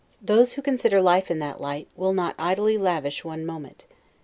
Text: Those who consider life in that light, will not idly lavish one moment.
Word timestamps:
Those 0.19 0.53
who 0.53 0.63
consider 0.63 0.99
life 0.99 1.29
in 1.29 1.37
that 1.37 1.61
light, 1.61 1.87
will 1.95 2.11
not 2.15 2.33
idly 2.39 2.75
lavish 2.75 3.23
one 3.23 3.45
moment. 3.45 3.85